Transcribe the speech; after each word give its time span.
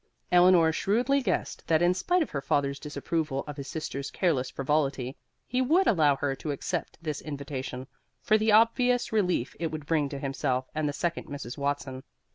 Eleanor 0.31 0.71
shrewdly 0.71 1.21
guessed 1.21 1.67
that 1.67 1.79
in 1.83 1.93
spite 1.93 2.23
of 2.23 2.31
her 2.31 2.41
father's 2.41 2.79
disapproval 2.79 3.43
of 3.45 3.55
his 3.55 3.67
sister's 3.67 4.09
careless 4.09 4.49
frivolity, 4.49 5.15
he 5.45 5.61
would 5.61 5.85
allow 5.85 6.15
her 6.15 6.33
to 6.35 6.49
accept 6.49 6.97
this 7.03 7.21
invitation, 7.21 7.85
for 8.19 8.35
the 8.35 8.51
obvious 8.51 9.13
relief 9.13 9.55
it 9.59 9.67
would 9.67 9.85
bring 9.85 10.09
to 10.09 10.17
himself 10.17 10.67
and 10.73 10.89
the 10.89 10.91
second 10.91 11.27
Mrs. 11.27 11.55
Watson. 11.55 12.01